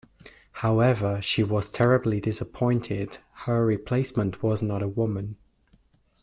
However, 0.53 1.21
she 1.21 1.43
was 1.43 1.69
terribly 1.69 2.19
disappointed 2.19 3.19
her 3.45 3.63
replacement 3.63 4.41
was 4.41 4.63
not 4.63 4.81
a 4.81 4.87
woman. 4.87 5.35